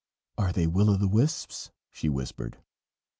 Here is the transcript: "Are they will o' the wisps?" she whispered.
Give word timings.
"Are 0.35 0.51
they 0.51 0.65
will 0.65 0.89
o' 0.89 0.95
the 0.95 1.07
wisps?" 1.07 1.69
she 1.91 2.09
whispered. 2.09 2.57